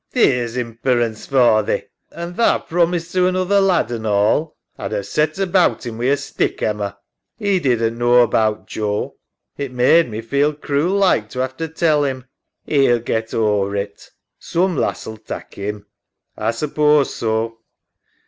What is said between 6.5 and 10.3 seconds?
Emma. EMMA. 'E didn't knaw about Joe. It made me